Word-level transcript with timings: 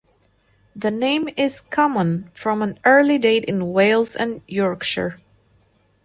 The 0.75 0.89
name 0.89 1.29
is 1.37 1.61
common 1.61 2.31
from 2.33 2.63
an 2.63 2.79
early 2.85 3.19
date 3.19 3.45
in 3.45 3.71
Wales 3.71 4.15
and 4.15 4.41
Yorkshire. 4.47 5.21